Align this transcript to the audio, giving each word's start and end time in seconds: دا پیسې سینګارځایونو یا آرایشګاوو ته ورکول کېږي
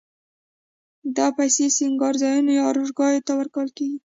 دا 1.17 1.27
پیسې 1.37 1.65
سینګارځایونو 1.77 2.51
یا 2.57 2.63
آرایشګاوو 2.69 3.25
ته 3.27 3.31
ورکول 3.39 3.69
کېږي 3.77 3.99